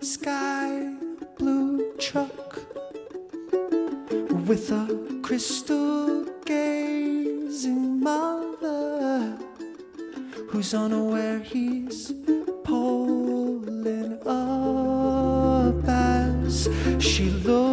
[0.00, 0.94] sky
[1.36, 2.58] blue truck
[4.46, 9.36] with a crystal gazing mother
[10.48, 12.12] who's unaware he's
[12.64, 17.69] pulling up as she looks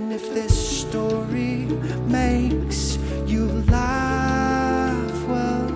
[0.00, 1.66] And if this story
[2.06, 5.70] makes you laugh, well,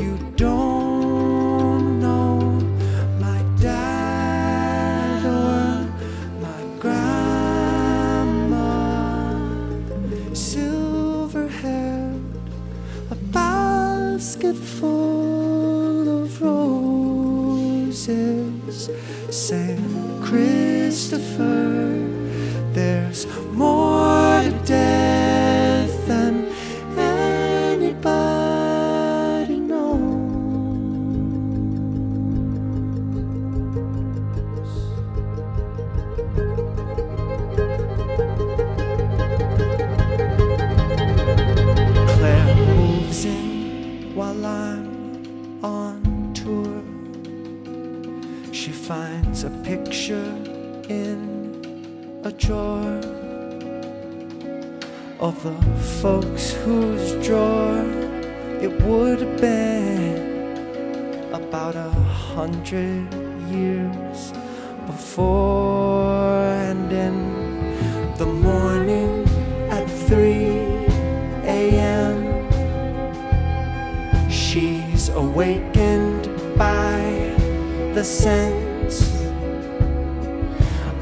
[0.00, 2.40] you don't know
[3.20, 5.84] my dad or
[6.40, 7.44] my grandma.
[10.32, 12.22] Silver haired,
[13.10, 17.68] a basket full of roses.
[19.30, 22.08] Saint Christopher,
[22.74, 26.46] there's more to death than
[26.98, 27.98] anybody
[29.60, 30.72] knows.
[42.16, 46.82] Claire moves in while I'm on tour.
[48.52, 50.34] She finds a picture
[50.88, 51.41] in
[52.24, 53.00] a drawer
[55.18, 55.54] of the
[56.00, 57.82] folks whose drawer
[58.60, 63.12] it would have been about a hundred
[63.50, 64.32] years
[64.86, 69.26] before and in the morning
[69.68, 70.24] at 3
[71.42, 72.50] a.m.
[74.30, 77.00] She's awakened by
[77.94, 79.10] the sense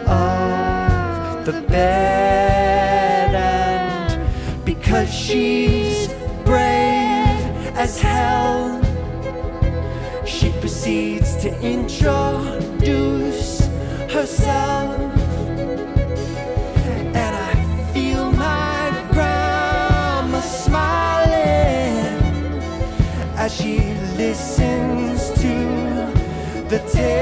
[0.06, 3.34] of the bed.
[3.34, 4.20] And
[4.62, 6.08] because she's
[6.44, 7.40] brave
[7.76, 8.78] as hell
[10.26, 13.60] she proceeds to introduce
[14.12, 15.13] herself
[26.74, 27.13] the tale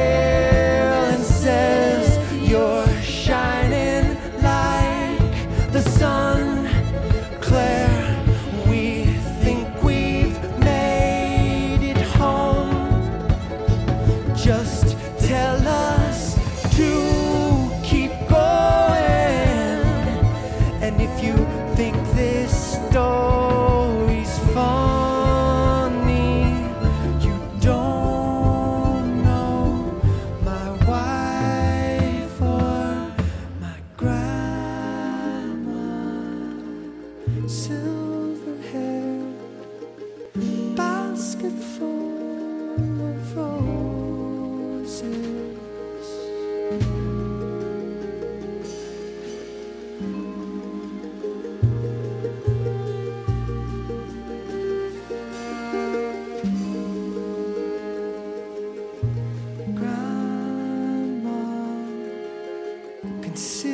[63.34, 63.71] consider